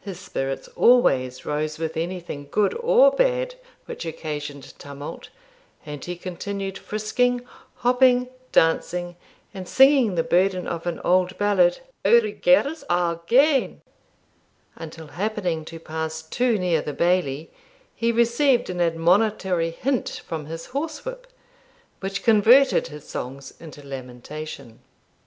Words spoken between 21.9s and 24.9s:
which converted his songs into lamentation.